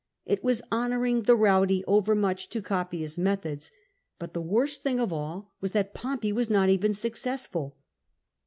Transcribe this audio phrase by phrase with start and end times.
[0.25, 3.71] It was honouring the rowdy overmuch to copy his methods.
[4.17, 7.77] But the worst thing of all was that Pompey was not even successful.